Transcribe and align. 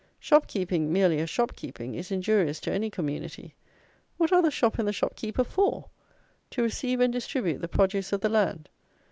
Shop 0.19 0.47
keeping, 0.47 0.91
merely 0.91 1.19
as 1.19 1.29
shop 1.29 1.55
keeping, 1.55 1.93
is 1.93 2.11
injurious 2.11 2.59
to 2.61 2.71
any 2.73 2.89
community. 2.89 3.53
What 4.17 4.31
are 4.33 4.41
the 4.41 4.49
shop 4.49 4.79
and 4.79 4.87
the 4.87 4.91
shop 4.93 5.15
keeper 5.15 5.43
for? 5.43 5.91
To 6.49 6.63
receive 6.63 6.99
and 6.99 7.13
distribute 7.13 7.61
the 7.61 7.67
produce 7.67 8.11
of 8.11 8.21
the 8.21 8.29
land. 8.29 8.67